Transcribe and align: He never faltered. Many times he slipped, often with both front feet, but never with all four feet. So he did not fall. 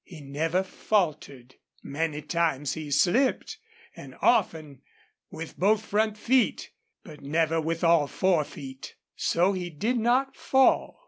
He 0.03 0.19
never 0.19 0.63
faltered. 0.63 1.53
Many 1.83 2.23
times 2.23 2.73
he 2.73 2.89
slipped, 2.89 3.59
often 4.19 4.81
with 5.29 5.59
both 5.59 5.85
front 5.85 6.17
feet, 6.17 6.71
but 7.03 7.21
never 7.21 7.61
with 7.61 7.83
all 7.83 8.07
four 8.07 8.43
feet. 8.43 8.95
So 9.15 9.53
he 9.53 9.69
did 9.69 9.99
not 9.99 10.35
fall. 10.35 10.99